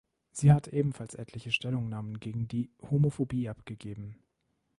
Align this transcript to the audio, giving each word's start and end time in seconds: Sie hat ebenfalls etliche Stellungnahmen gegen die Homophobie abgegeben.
Sie 0.31 0.51
hat 0.51 0.67
ebenfalls 0.67 1.13
etliche 1.13 1.51
Stellungnahmen 1.51 2.19
gegen 2.19 2.47
die 2.47 2.71
Homophobie 2.89 3.49
abgegeben. 3.49 4.15